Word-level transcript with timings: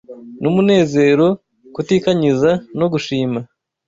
numunezero 0.41 1.25
kutikanyiza 1.73 2.51
no 2.79 2.85
gushima. 2.93 3.39